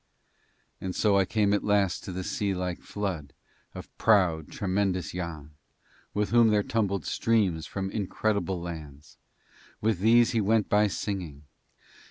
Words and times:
And 0.81 0.95
so 0.95 1.15
I 1.15 1.25
came 1.25 1.53
at 1.53 1.63
last 1.63 2.03
to 2.05 2.11
the 2.11 2.23
sea 2.23 2.55
like 2.55 2.81
flood 2.81 3.33
of 3.75 3.95
proud, 3.99 4.49
tremendous 4.51 5.13
Yann, 5.13 5.51
with 6.15 6.31
whom 6.31 6.47
there 6.47 6.63
tumbled 6.63 7.05
streams 7.05 7.67
from 7.67 7.91
incredible 7.91 8.59
lands 8.59 9.19
with 9.79 9.99
these 9.99 10.31
he 10.31 10.41
went 10.41 10.69
by 10.69 10.87
singing. 10.87 11.43